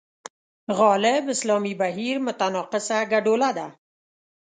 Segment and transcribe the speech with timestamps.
[0.79, 3.67] غالب اسلامي بهیر متناقضه ګډوله ده.